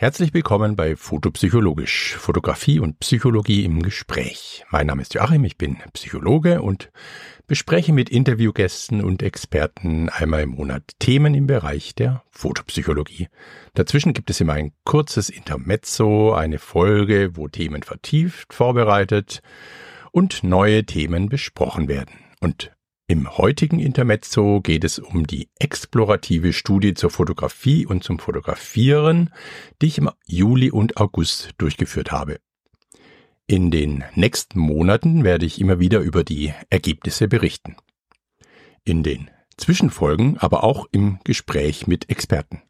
[0.00, 4.64] Herzlich willkommen bei Fotopsychologisch, Fotografie und Psychologie im Gespräch.
[4.70, 6.92] Mein Name ist Joachim, ich bin Psychologe und
[7.48, 13.26] bespreche mit Interviewgästen und Experten einmal im Monat Themen im Bereich der Fotopsychologie.
[13.74, 19.42] Dazwischen gibt es immer ein kurzes Intermezzo, eine Folge, wo Themen vertieft, vorbereitet
[20.12, 22.14] und neue Themen besprochen werden.
[22.38, 22.70] Und
[23.08, 29.30] im heutigen Intermezzo geht es um die explorative Studie zur Fotografie und zum Fotografieren,
[29.80, 32.38] die ich im Juli und August durchgeführt habe.
[33.46, 37.76] In den nächsten Monaten werde ich immer wieder über die Ergebnisse berichten.
[38.84, 42.60] In den Zwischenfolgen aber auch im Gespräch mit Experten.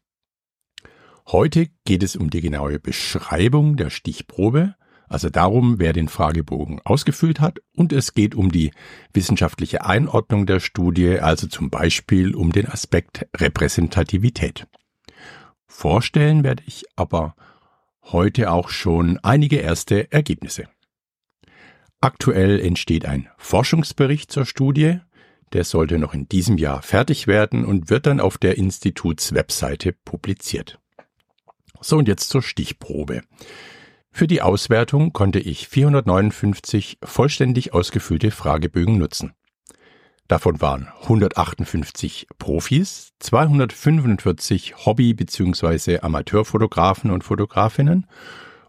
[1.27, 4.75] Heute geht es um die genaue Beschreibung der Stichprobe,
[5.09, 8.71] also darum, wer den Fragebogen ausgefüllt hat, und es geht um die
[9.13, 14.67] wissenschaftliche Einordnung der Studie, also zum Beispiel um den Aspekt Repräsentativität.
[15.67, 17.35] Vorstellen werde ich aber
[18.03, 20.67] heute auch schon einige erste Ergebnisse.
[22.01, 24.99] Aktuell entsteht ein Forschungsbericht zur Studie,
[25.53, 30.79] der sollte noch in diesem Jahr fertig werden und wird dann auf der Institutswebseite publiziert.
[31.81, 33.21] So und jetzt zur Stichprobe.
[34.11, 39.33] Für die Auswertung konnte ich 459 vollständig ausgefüllte Fragebögen nutzen.
[40.27, 45.99] Davon waren 158 Profis, 245 Hobby- bzw.
[46.01, 48.05] Amateurfotografen und Fotografinnen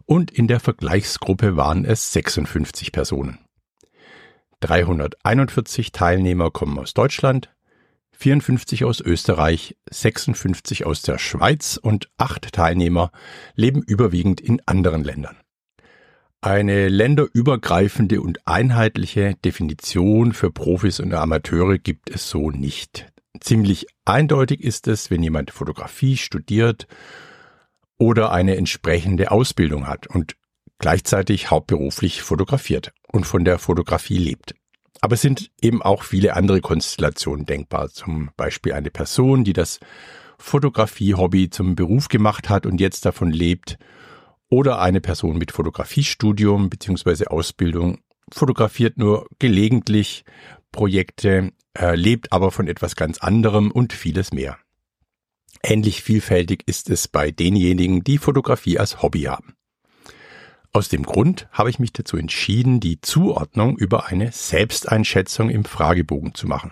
[0.05, 3.39] und in der Vergleichsgruppe waren es 56 Personen.
[4.61, 7.51] 341 Teilnehmer kommen aus Deutschland,
[8.21, 13.11] 54 aus Österreich, 56 aus der Schweiz und acht Teilnehmer
[13.55, 15.37] leben überwiegend in anderen Ländern.
[16.39, 23.07] Eine länderübergreifende und einheitliche Definition für Profis und Amateure gibt es so nicht.
[23.39, 26.85] Ziemlich eindeutig ist es, wenn jemand Fotografie studiert
[27.97, 30.35] oder eine entsprechende Ausbildung hat und
[30.77, 34.53] gleichzeitig hauptberuflich fotografiert und von der Fotografie lebt.
[35.01, 37.89] Aber es sind eben auch viele andere Konstellationen denkbar.
[37.89, 39.79] Zum Beispiel eine Person, die das
[40.37, 43.77] Fotografie-Hobby zum Beruf gemacht hat und jetzt davon lebt.
[44.49, 47.27] Oder eine Person mit Fotografiestudium bzw.
[47.27, 47.99] Ausbildung
[48.31, 50.23] fotografiert nur gelegentlich
[50.71, 54.57] Projekte, äh, lebt aber von etwas ganz anderem und vieles mehr.
[55.63, 59.55] Ähnlich vielfältig ist es bei denjenigen, die Fotografie als Hobby haben.
[60.73, 66.33] Aus dem Grund habe ich mich dazu entschieden, die Zuordnung über eine Selbsteinschätzung im Fragebogen
[66.33, 66.71] zu machen.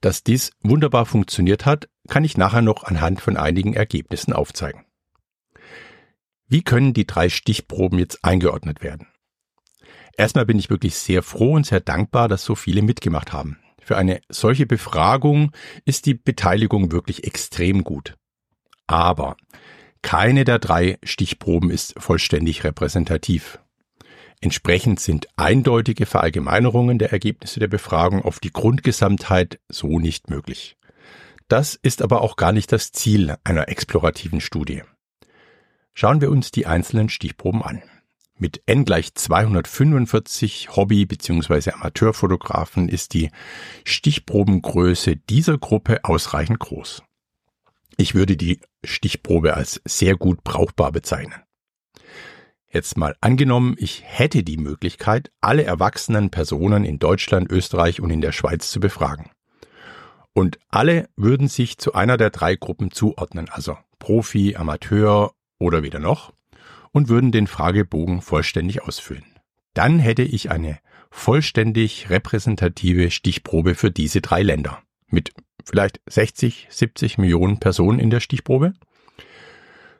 [0.00, 4.84] Dass dies wunderbar funktioniert hat, kann ich nachher noch anhand von einigen Ergebnissen aufzeigen.
[6.48, 9.06] Wie können die drei Stichproben jetzt eingeordnet werden?
[10.16, 13.58] Erstmal bin ich wirklich sehr froh und sehr dankbar, dass so viele mitgemacht haben.
[13.80, 15.52] Für eine solche Befragung
[15.84, 18.16] ist die Beteiligung wirklich extrem gut.
[18.88, 19.36] Aber
[20.02, 23.58] keine der drei Stichproben ist vollständig repräsentativ.
[24.40, 30.76] Entsprechend sind eindeutige Verallgemeinerungen der Ergebnisse der Befragung auf die Grundgesamtheit so nicht möglich.
[31.46, 34.82] Das ist aber auch gar nicht das Ziel einer explorativen Studie.
[35.94, 37.82] Schauen wir uns die einzelnen Stichproben an.
[38.36, 41.70] Mit n gleich 245 Hobby- bzw.
[41.72, 43.30] Amateurfotografen ist die
[43.84, 47.04] Stichprobengröße dieser Gruppe ausreichend groß.
[47.96, 51.42] Ich würde die Stichprobe als sehr gut brauchbar bezeichnen.
[52.68, 58.22] Jetzt mal angenommen, ich hätte die Möglichkeit, alle erwachsenen Personen in Deutschland, Österreich und in
[58.22, 59.30] der Schweiz zu befragen.
[60.32, 65.98] Und alle würden sich zu einer der drei Gruppen zuordnen, also Profi, Amateur oder weder
[65.98, 66.32] noch,
[66.92, 69.26] und würden den Fragebogen vollständig ausfüllen.
[69.74, 70.78] Dann hätte ich eine
[71.10, 75.34] vollständig repräsentative Stichprobe für diese drei Länder mit
[75.64, 78.74] vielleicht 60, 70 Millionen Personen in der Stichprobe.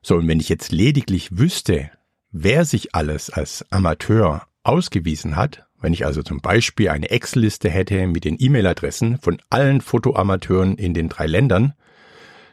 [0.03, 1.91] So, und wenn ich jetzt lediglich wüsste,
[2.31, 8.07] wer sich alles als Amateur ausgewiesen hat, wenn ich also zum Beispiel eine Excel-Liste hätte
[8.07, 11.75] mit den E-Mail-Adressen von allen Fotoamateuren in den drei Ländern,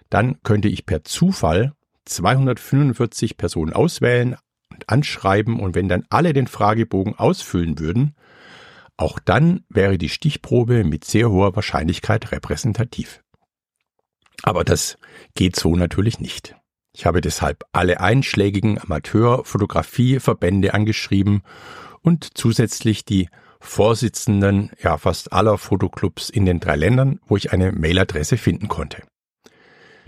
[0.10, 1.74] dann könnte ich per Zufall
[2.06, 4.36] 245 Personen auswählen
[4.72, 8.16] und anschreiben und wenn dann alle den Fragebogen ausfüllen würden,
[9.00, 13.24] auch dann wäre die Stichprobe mit sehr hoher Wahrscheinlichkeit repräsentativ.
[14.44, 14.98] Aber das
[15.36, 16.58] geht so natürlich nicht.
[16.94, 21.44] Ich habe deshalb alle einschlägigen Amateurfotografieverbände angeschrieben
[22.02, 23.30] und zusätzlich die
[23.62, 29.04] Vorsitzenden ja fast aller Fotoclubs in den drei Ländern, wo ich eine Mailadresse finden konnte.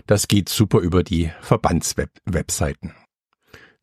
[0.06, 2.94] Das geht super über die Verbandswebseiten.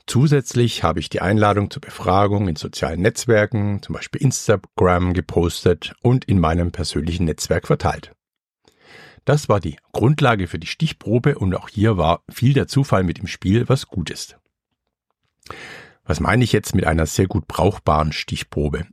[0.09, 6.25] Zusätzlich habe ich die Einladung zur Befragung in sozialen Netzwerken, zum Beispiel Instagram, gepostet und
[6.25, 8.11] in meinem persönlichen Netzwerk verteilt.
[9.25, 13.19] Das war die Grundlage für die Stichprobe und auch hier war viel der Zufall mit
[13.19, 14.39] im Spiel, was gut ist.
[16.05, 18.87] Was meine ich jetzt mit einer sehr gut brauchbaren Stichprobe?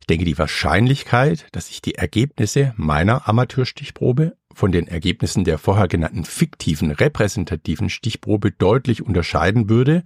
[0.00, 5.88] Ich denke, die Wahrscheinlichkeit, dass sich die Ergebnisse meiner Amateurstichprobe von den Ergebnissen der vorher
[5.88, 10.04] genannten fiktiven repräsentativen Stichprobe deutlich unterscheiden würde,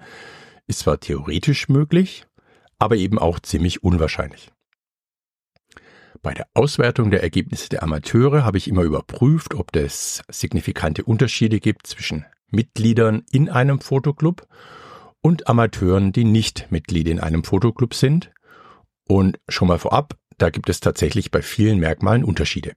[0.66, 2.26] ist zwar theoretisch möglich,
[2.78, 4.50] aber eben auch ziemlich unwahrscheinlich.
[6.22, 11.60] Bei der Auswertung der Ergebnisse der Amateure habe ich immer überprüft, ob es signifikante Unterschiede
[11.60, 14.46] gibt zwischen Mitgliedern in einem Fotoclub
[15.20, 18.32] und Amateuren, die nicht Mitglied in einem Fotoclub sind.
[19.06, 22.72] Und schon mal vorab, da gibt es tatsächlich bei vielen Merkmalen Unterschiede.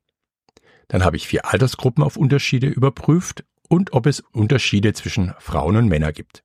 [0.89, 5.87] Dann habe ich vier Altersgruppen auf Unterschiede überprüft und ob es Unterschiede zwischen Frauen und
[5.87, 6.43] Männern gibt.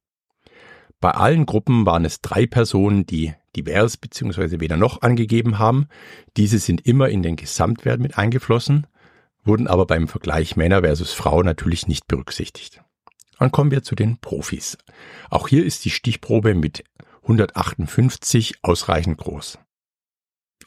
[1.03, 4.61] Bei allen Gruppen waren es drei Personen, die divers bzw.
[4.61, 5.89] weder noch angegeben haben.
[6.37, 8.87] Diese sind immer in den Gesamtwert mit eingeflossen,
[9.43, 12.85] wurden aber beim Vergleich Männer versus Frau natürlich nicht berücksichtigt.
[13.41, 14.79] Dann kommen wir zu den Profis.
[15.29, 16.85] Auch hier ist die Stichprobe mit
[17.23, 19.59] 158 ausreichend groß.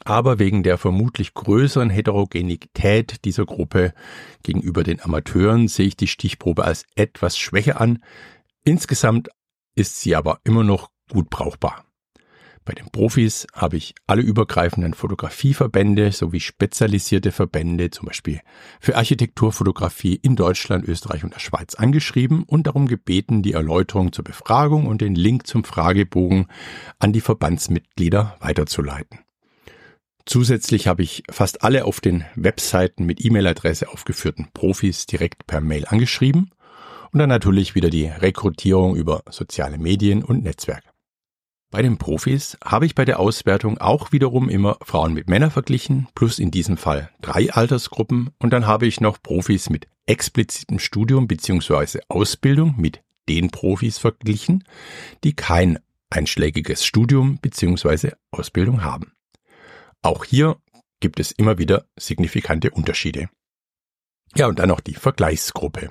[0.04, 3.94] Aber wegen der vermutlich größeren Heterogenität dieser Gruppe
[4.42, 8.04] gegenüber den Amateuren sehe ich die Stichprobe als etwas schwächer an.
[8.64, 9.30] Insgesamt
[9.76, 11.84] ist sie aber immer noch gut brauchbar.
[12.66, 18.40] Bei den Profis habe ich alle übergreifenden Fotografieverbände sowie spezialisierte Verbände, zum Beispiel
[18.80, 24.24] für Architekturfotografie in Deutschland, Österreich und der Schweiz angeschrieben und darum gebeten, die Erläuterung zur
[24.24, 26.48] Befragung und den Link zum Fragebogen
[26.98, 29.20] an die Verbandsmitglieder weiterzuleiten.
[30.24, 35.86] Zusätzlich habe ich fast alle auf den Webseiten mit E-Mail-Adresse aufgeführten Profis direkt per Mail
[35.86, 36.50] angeschrieben
[37.12, 40.88] und dann natürlich wieder die Rekrutierung über soziale Medien und Netzwerke.
[41.70, 46.08] Bei den Profis habe ich bei der Auswertung auch wiederum immer Frauen mit Männern verglichen,
[46.14, 51.26] plus in diesem Fall drei Altersgruppen und dann habe ich noch Profis mit explizitem Studium
[51.26, 52.00] bzw.
[52.08, 54.64] Ausbildung mit den Profis verglichen,
[55.24, 58.12] die kein einschlägiges Studium bzw.
[58.30, 59.12] Ausbildung haben.
[60.02, 60.56] Auch hier
[61.00, 63.28] gibt es immer wieder signifikante Unterschiede.
[64.36, 65.90] Ja, und dann noch die Vergleichsgruppe.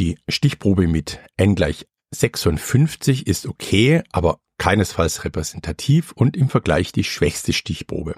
[0.00, 7.04] Die Stichprobe mit n gleich 56 ist okay, aber keinesfalls repräsentativ und im Vergleich die
[7.04, 8.14] schwächste Stichprobe.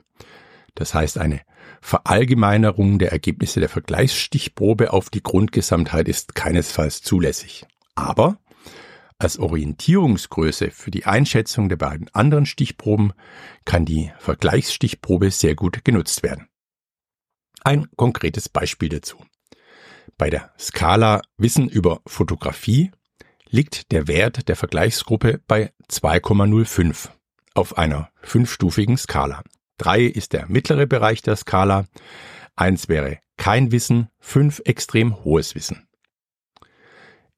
[0.76, 1.40] Das heißt, eine
[1.80, 7.66] Verallgemeinerung der Ergebnisse der Vergleichsstichprobe auf die Grundgesamtheit ist keinesfalls zulässig.
[7.96, 8.38] Aber
[9.18, 13.12] als Orientierungsgröße für die Einschätzung der beiden anderen Stichproben
[13.64, 16.46] kann die Vergleichsstichprobe sehr gut genutzt werden.
[17.64, 19.16] Ein konkretes Beispiel dazu.
[20.18, 22.90] Bei der Skala Wissen über Fotografie
[23.48, 27.10] liegt der Wert der Vergleichsgruppe bei 2,05
[27.54, 29.42] auf einer fünfstufigen Skala.
[29.78, 31.86] 3 ist der mittlere Bereich der Skala,
[32.56, 35.86] 1 wäre kein Wissen, 5 extrem hohes Wissen.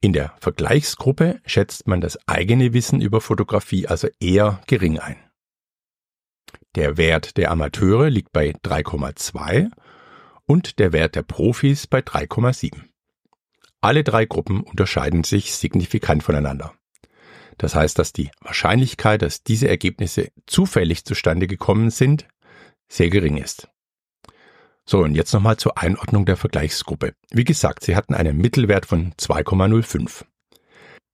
[0.00, 5.16] In der Vergleichsgruppe schätzt man das eigene Wissen über Fotografie also eher gering ein.
[6.74, 9.70] Der Wert der Amateure liegt bei 3,2
[10.46, 12.82] und der Wert der Profis bei 3,7.
[13.80, 16.74] Alle drei Gruppen unterscheiden sich signifikant voneinander.
[17.58, 22.26] Das heißt, dass die Wahrscheinlichkeit, dass diese Ergebnisse zufällig zustande gekommen sind,
[22.88, 23.68] sehr gering ist.
[24.86, 27.14] So, und jetzt nochmal zur Einordnung der Vergleichsgruppe.
[27.30, 30.24] Wie gesagt, sie hatten einen Mittelwert von 2,05.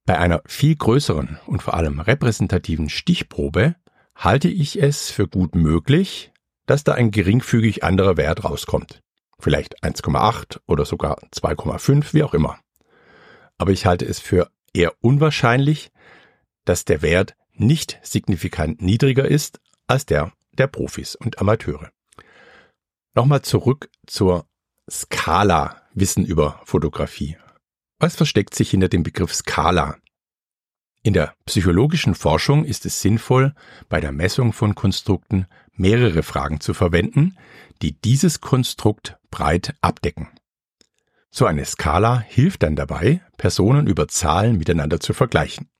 [0.06, 3.76] Bei einer viel größeren und vor allem repräsentativen Stichprobe
[4.16, 6.32] halte ich es für gut möglich,
[6.66, 9.02] dass da ein geringfügig anderer Wert rauskommt
[9.40, 12.58] vielleicht 1,8 oder sogar 2,5, wie auch immer.
[13.58, 15.90] Aber ich halte es für eher unwahrscheinlich,
[16.64, 21.90] dass der Wert nicht signifikant niedriger ist als der der Profis und Amateure.
[23.14, 24.46] Nochmal zurück zur
[24.90, 27.36] Skala Wissen über Fotografie.
[27.98, 29.96] Was versteckt sich hinter dem Begriff Skala?
[31.02, 33.54] In der psychologischen Forschung ist es sinnvoll,
[33.88, 37.38] bei der Messung von Konstrukten mehrere Fragen zu verwenden,
[37.80, 40.28] die dieses Konstrukt breit abdecken.
[41.30, 45.70] So eine Skala hilft dann dabei, Personen über Zahlen miteinander zu vergleichen.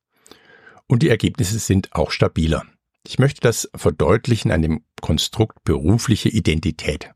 [0.87, 2.65] Und die Ergebnisse sind auch stabiler.
[3.07, 7.11] Ich möchte das verdeutlichen an dem Konstrukt berufliche Identität.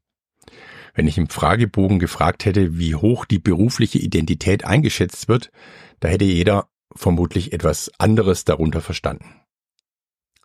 [0.95, 5.51] Wenn ich im Fragebogen gefragt hätte, wie hoch die berufliche Identität eingeschätzt wird,
[6.01, 9.41] da hätte jeder vermutlich etwas anderes darunter verstanden.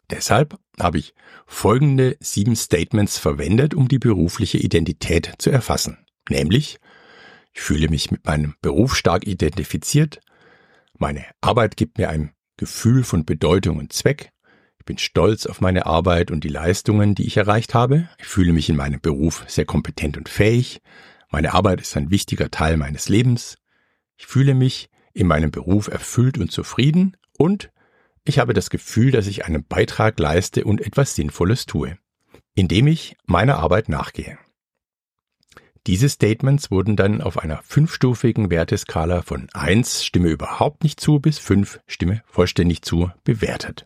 [0.10, 1.14] Deshalb habe ich
[1.46, 6.06] folgende sieben Statements verwendet, um die berufliche Identität zu erfassen.
[6.30, 6.80] Nämlich,
[7.54, 10.20] ich fühle mich mit meinem Beruf stark identifiziert,
[10.98, 14.32] meine Arbeit gibt mir ein Gefühl von Bedeutung und Zweck,
[14.80, 18.54] ich bin stolz auf meine Arbeit und die Leistungen, die ich erreicht habe, ich fühle
[18.54, 20.82] mich in meinem Beruf sehr kompetent und fähig,
[21.32, 23.60] Meine Arbeit ist ein wichtiger Teil meines Lebens.
[24.18, 27.72] Ich fühle mich in meinem Beruf erfüllt und zufrieden und
[28.26, 31.98] ich habe das Gefühl, dass ich einen Beitrag leiste und etwas Sinnvolles tue,
[32.54, 34.38] indem ich meiner Arbeit nachgehe.
[35.88, 41.40] Diese Statements wurden dann auf einer fünfstufigen Werteskala von 1 Stimme überhaupt nicht zu bis
[41.40, 43.86] 5 Stimme vollständig zu bewertet.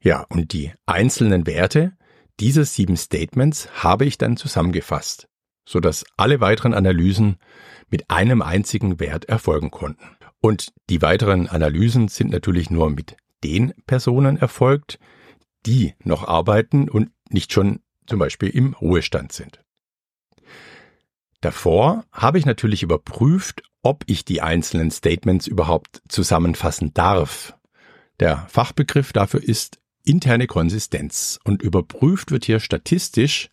[0.00, 1.96] Ja, und die einzelnen Werte
[2.38, 5.28] dieser sieben Statements habe ich dann zusammengefasst,
[5.64, 7.38] sodass alle weiteren Analysen
[7.92, 10.02] mit einem einzigen Wert erfolgen konnten.
[10.40, 14.98] Und die weiteren Analysen sind natürlich nur mit den Personen erfolgt,
[15.66, 19.60] die noch arbeiten und nicht schon zum Beispiel im Ruhestand sind.
[21.40, 27.54] Davor habe ich natürlich überprüft, ob ich die einzelnen Statements überhaupt zusammenfassen darf.
[28.20, 33.50] Der Fachbegriff dafür ist interne Konsistenz und überprüft wird hier statistisch,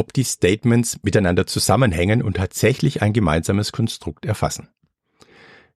[0.00, 4.70] ob die Statements miteinander zusammenhängen und tatsächlich ein gemeinsames Konstrukt erfassen.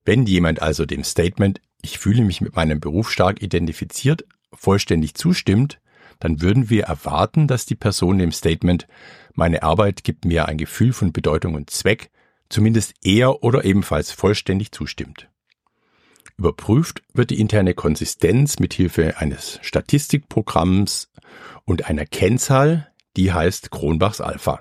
[0.06, 5.78] Wenn jemand also dem Statement Ich fühle mich mit meinem Beruf stark identifiziert vollständig zustimmt,
[6.20, 8.86] dann würden wir erwarten, dass die Person dem Statement
[9.34, 12.10] Meine Arbeit gibt mir ein Gefühl von Bedeutung und Zweck
[12.48, 15.28] zumindest eher oder ebenfalls vollständig zustimmt.
[16.38, 21.10] Überprüft wird die interne Konsistenz mit Hilfe eines Statistikprogramms
[21.66, 24.60] und einer Kennzahl, die heißt Kronbachs Alpha.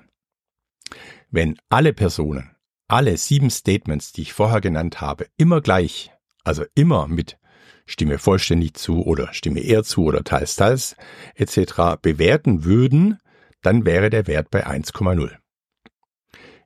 [1.30, 2.54] Wenn alle Personen,
[2.88, 6.12] alle sieben Statements, die ich vorher genannt habe, immer gleich,
[6.44, 7.38] also immer mit
[7.86, 10.96] Stimme vollständig zu oder Stimme eher zu oder teils teils
[11.34, 12.00] etc.
[12.00, 13.18] bewerten würden,
[13.62, 15.36] dann wäre der Wert bei 1,0.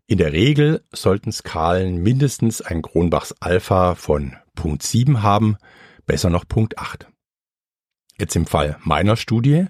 [0.07, 5.57] In der Regel sollten Skalen mindestens ein Kronbachs Alpha von Punkt 7 haben,
[6.07, 7.07] besser noch Punkt 8.
[8.19, 9.67] Jetzt im Fall meiner Studie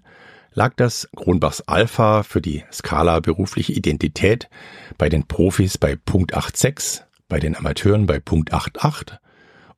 [0.53, 4.49] lag das Kronbachs Alpha für die Skala berufliche Identität
[4.97, 9.19] bei den Profis bei Punkt 8,6, bei den Amateuren bei Punkt 8,8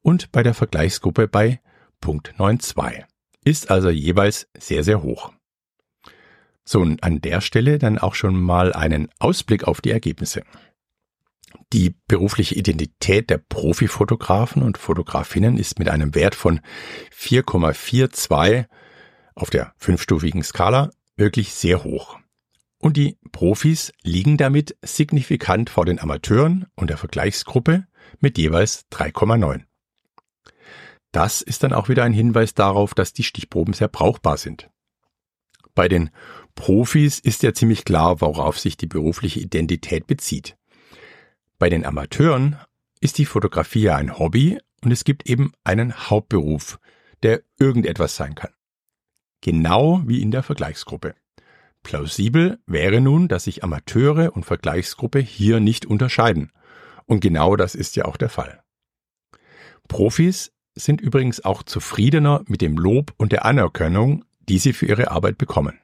[0.02, 1.60] und bei der Vergleichsgruppe bei
[2.00, 3.04] Punkt 9,2.
[3.44, 5.32] Ist also jeweils sehr, sehr hoch.
[6.64, 10.42] So, und an der Stelle dann auch schon mal einen Ausblick auf die Ergebnisse.
[11.72, 16.60] Die berufliche Identität der Profifotografen und Fotografinnen ist mit einem Wert von
[17.12, 18.66] 4,42
[19.34, 22.18] auf der fünfstufigen Skala wirklich sehr hoch.
[22.78, 27.86] Und die Profis liegen damit signifikant vor den Amateuren und der Vergleichsgruppe
[28.20, 29.64] mit jeweils 3,9.
[31.12, 34.70] Das ist dann auch wieder ein Hinweis darauf, dass die Stichproben sehr brauchbar sind.
[35.74, 36.10] Bei den
[36.54, 40.56] Profis ist ja ziemlich klar, worauf sich die berufliche Identität bezieht.
[41.58, 42.56] Bei den Amateuren
[43.00, 46.78] ist die Fotografie ja ein Hobby und es gibt eben einen Hauptberuf,
[47.22, 48.52] der irgendetwas sein kann.
[49.40, 51.14] Genau wie in der Vergleichsgruppe.
[51.82, 56.52] Plausibel wäre nun, dass sich Amateure und Vergleichsgruppe hier nicht unterscheiden.
[57.06, 58.62] Und genau das ist ja auch der Fall.
[59.88, 65.10] Profis sind übrigens auch zufriedener mit dem Lob und der Anerkennung, die sie für ihre
[65.10, 65.78] Arbeit bekommen.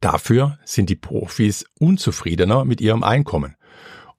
[0.00, 3.56] Dafür sind die Profis unzufriedener mit ihrem Einkommen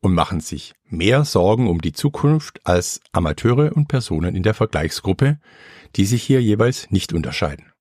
[0.01, 5.39] und machen sich mehr Sorgen um die Zukunft als Amateure und Personen in der Vergleichsgruppe,
[5.95, 7.71] die sich hier jeweils nicht unterscheiden.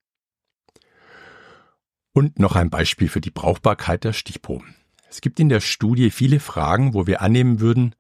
[2.18, 4.75] Und noch ein Beispiel für die Brauchbarkeit der Stichproben.
[5.08, 7.94] Es gibt in der Studie viele Fragen, wo wir annehmen würden,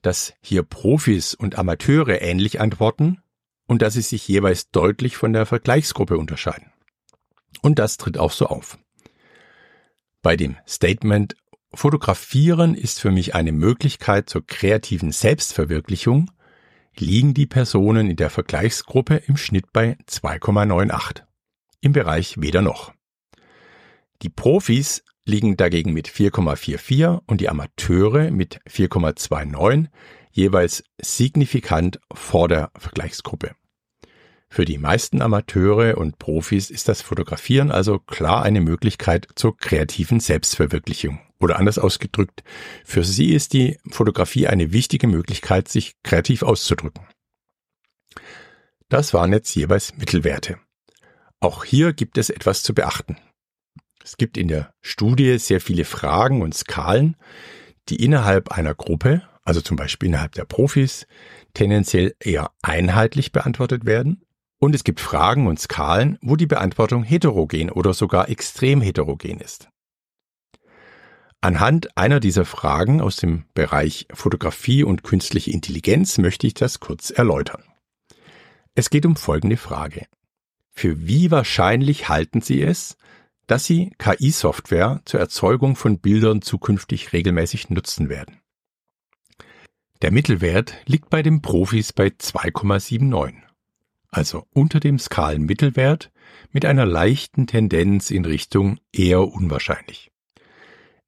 [0.00, 3.20] dass hier Profis und Amateure ähnlich antworten
[3.66, 6.72] und dass sie sich jeweils deutlich von der Vergleichsgruppe unterscheiden.
[7.60, 8.78] Und das tritt auch so auf.
[10.22, 11.36] Bei dem Statement
[11.74, 16.30] Fotografieren ist für mich eine Möglichkeit zur kreativen Selbstverwirklichung,
[16.96, 21.24] liegen die Personen in der Vergleichsgruppe im Schnitt bei 2,98.
[21.82, 22.94] Im Bereich weder noch.
[24.22, 29.88] Die Profis liegen dagegen mit 4,44 und die Amateure mit 4,29
[30.32, 33.54] jeweils signifikant vor der Vergleichsgruppe.
[34.50, 40.20] Für die meisten Amateure und Profis ist das Fotografieren also klar eine Möglichkeit zur kreativen
[40.20, 41.20] Selbstverwirklichung.
[41.38, 42.42] Oder anders ausgedrückt,
[42.84, 47.06] für sie ist die Fotografie eine wichtige Möglichkeit, sich kreativ auszudrücken.
[48.88, 50.58] Das waren jetzt jeweils Mittelwerte.
[51.40, 53.16] Auch hier gibt es etwas zu beachten.
[54.08, 57.14] Es gibt in der Studie sehr viele Fragen und Skalen,
[57.90, 61.06] die innerhalb einer Gruppe, also zum Beispiel innerhalb der Profis,
[61.52, 64.22] tendenziell eher einheitlich beantwortet werden.
[64.58, 69.68] Und es gibt Fragen und Skalen, wo die Beantwortung heterogen oder sogar extrem heterogen ist.
[71.42, 77.10] Anhand einer dieser Fragen aus dem Bereich Fotografie und künstliche Intelligenz möchte ich das kurz
[77.10, 77.62] erläutern.
[78.74, 80.06] Es geht um folgende Frage.
[80.70, 82.96] Für wie wahrscheinlich halten Sie es,
[83.48, 88.40] dass sie KI-Software zur Erzeugung von Bildern zukünftig regelmäßig nutzen werden.
[90.02, 93.34] Der Mittelwert liegt bei den Profis bei 2,79,
[94.10, 96.12] also unter dem Skalenmittelwert
[96.52, 100.12] mit einer leichten Tendenz in Richtung eher unwahrscheinlich.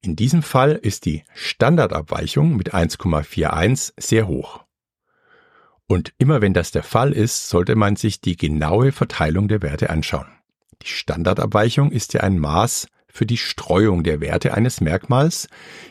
[0.01, 4.65] In diesem Fall ist die Standardabweichung mit 1,41 sehr hoch.
[5.85, 9.91] Und immer wenn das der Fall ist, sollte man sich die genaue Verteilung der Werte
[9.91, 10.40] anschauen.
[10.81, 15.47] Die Standardabweichung ist ja ein Maß für die Streuung der Werte eines Merkmals,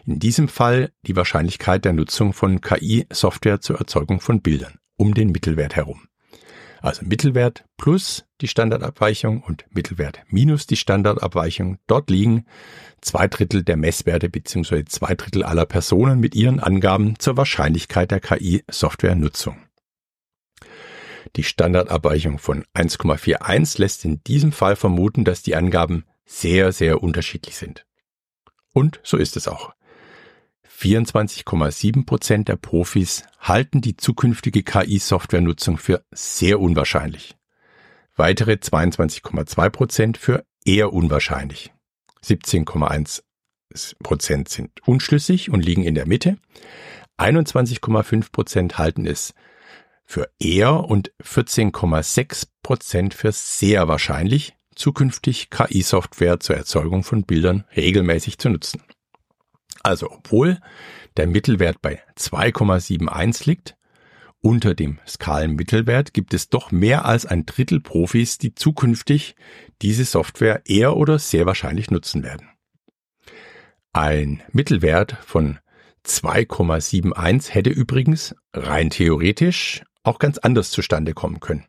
[0.07, 5.33] in diesem Fall die Wahrscheinlichkeit der Nutzung von KI-Software zur Erzeugung von Bildern um den
[5.33, 6.03] Mittelwert herum.
[6.83, 11.79] Also Mittelwert plus die Standardabweichung und Mittelwert minus die Standardabweichung.
[11.87, 12.47] Dort liegen
[13.01, 14.85] zwei Drittel der Messwerte bzw.
[14.85, 19.57] zwei Drittel aller Personen mit ihren Angaben zur Wahrscheinlichkeit der KI-Software-Nutzung.
[21.37, 27.57] Die Standardabweichung von 1,41 lässt in diesem Fall vermuten, dass die Angaben sehr, sehr unterschiedlich
[27.57, 27.87] sind.
[28.73, 29.73] Und so ist es auch.
[30.81, 37.37] 24,7 Prozent der Profis halten die zukünftige KI-Softwarenutzung für sehr unwahrscheinlich.
[38.17, 41.73] Weitere 22,2 Prozent für eher unwahrscheinlich.
[42.25, 43.23] 17,1
[44.03, 46.39] Prozent sind unschlüssig und liegen in der Mitte.
[47.19, 49.35] 21,5 Prozent halten es
[50.11, 58.39] für eher und 14,6 Prozent für sehr wahrscheinlich, zukünftig KI-Software zur Erzeugung von Bildern regelmäßig
[58.39, 58.83] zu nutzen.
[59.85, 60.59] Also obwohl
[61.17, 63.77] der Mittelwert bei 2,71 liegt,
[64.41, 69.37] unter dem Skalenmittelwert gibt es doch mehr als ein Drittel Profis, die zukünftig
[69.81, 72.49] diese Software eher oder sehr wahrscheinlich nutzen werden.
[73.93, 75.61] Ein Mittelwert von
[76.05, 81.65] 2,71 hätte übrigens rein theoretisch auch ganz anders zustande kommen können.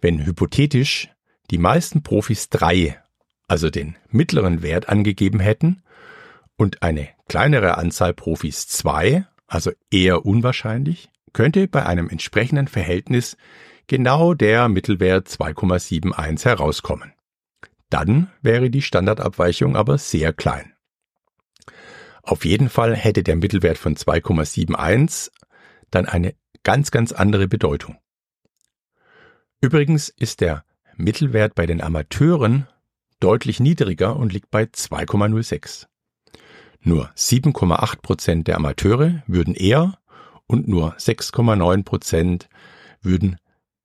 [0.00, 1.08] Wenn hypothetisch
[1.50, 3.00] die meisten Profis drei,
[3.48, 5.82] also den mittleren Wert angegeben hätten
[6.56, 13.36] und eine kleinere Anzahl Profis zwei, also eher unwahrscheinlich, könnte bei einem entsprechenden Verhältnis
[13.86, 17.12] genau der Mittelwert 2,71 herauskommen.
[17.90, 20.72] Dann wäre die Standardabweichung aber sehr klein.
[22.22, 25.30] Auf jeden Fall hätte der Mittelwert von 2,71
[25.90, 26.34] dann eine
[26.66, 27.96] ganz, ganz andere Bedeutung.
[29.60, 30.64] Übrigens ist der
[30.96, 32.66] Mittelwert bei den Amateuren
[33.20, 35.86] deutlich niedriger und liegt bei 2,06.
[36.80, 39.96] Nur 7,8 Prozent der Amateure würden eher
[40.48, 42.48] und nur 6,9 Prozent
[43.00, 43.36] würden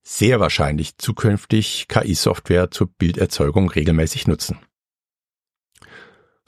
[0.02, 4.58] sehr wahrscheinlich zukünftig KI-Software zur Bilderzeugung regelmäßig nutzen.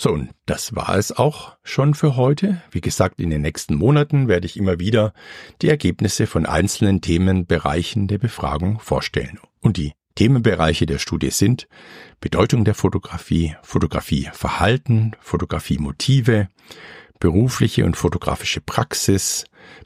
[0.03, 2.61] So, und das war es auch schon für heute.
[2.71, 5.13] Wie gesagt, in den nächsten Monaten werde ich immer wieder
[5.61, 9.39] die Ergebnisse von einzelnen Themenbereichen der Befragung vorstellen.
[9.61, 11.69] Und die Themenbereiche der Studie sind
[12.19, 16.49] Bedeutung der Fotografie, Fotografieverhalten, Fotografiemotive,
[17.21, 19.45] berufliche und fotografische Praxis,